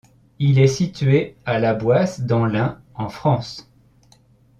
[0.39, 3.69] Il est situé à La Boisse dans l'Ain, en France.